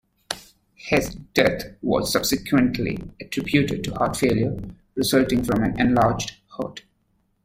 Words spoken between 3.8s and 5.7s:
to heart failure resulting from